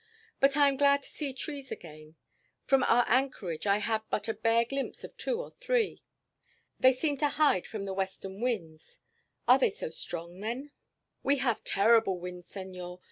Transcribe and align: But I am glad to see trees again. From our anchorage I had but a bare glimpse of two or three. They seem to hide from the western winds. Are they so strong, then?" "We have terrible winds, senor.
But 0.39 0.57
I 0.57 0.67
am 0.67 0.77
glad 0.77 1.03
to 1.03 1.09
see 1.09 1.31
trees 1.31 1.71
again. 1.71 2.15
From 2.63 2.81
our 2.85 3.05
anchorage 3.07 3.67
I 3.67 3.77
had 3.77 4.01
but 4.09 4.27
a 4.27 4.33
bare 4.33 4.65
glimpse 4.65 5.03
of 5.03 5.15
two 5.15 5.39
or 5.39 5.51
three. 5.51 6.01
They 6.79 6.91
seem 6.91 7.17
to 7.17 7.27
hide 7.29 7.67
from 7.67 7.85
the 7.85 7.93
western 7.93 8.41
winds. 8.41 9.01
Are 9.47 9.59
they 9.59 9.69
so 9.69 9.91
strong, 9.91 10.39
then?" 10.39 10.71
"We 11.21 11.35
have 11.35 11.63
terrible 11.63 12.17
winds, 12.19 12.47
senor. 12.47 12.99